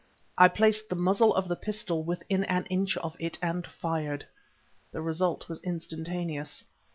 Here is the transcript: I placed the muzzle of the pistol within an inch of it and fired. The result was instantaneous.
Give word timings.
I 0.35 0.47
placed 0.47 0.89
the 0.89 0.95
muzzle 0.95 1.31
of 1.35 1.47
the 1.47 1.55
pistol 1.55 2.01
within 2.01 2.43
an 2.45 2.65
inch 2.71 2.97
of 2.97 3.15
it 3.19 3.37
and 3.39 3.67
fired. 3.67 4.25
The 4.91 5.01
result 5.03 5.47
was 5.47 5.61
instantaneous. 5.63 6.63